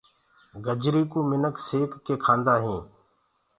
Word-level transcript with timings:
گجري 0.65 1.03
ڪوُ 1.11 1.19
منک 1.29 1.55
سيڪ 1.67 1.91
ڪي 2.05 2.13
کآندآ 2.25 2.53
هينٚ۔ 2.63 2.85